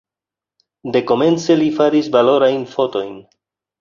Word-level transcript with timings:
Dekomence 0.95 1.57
li 1.59 1.69
faris 1.77 2.09
valorajn 2.19 2.67
fotojn. 2.73 3.15